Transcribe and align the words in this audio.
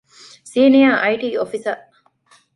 ސީނިއަރ 0.51 0.93
އައި.ޓީ 1.01 1.27
އޮފިސަރ 1.39 1.77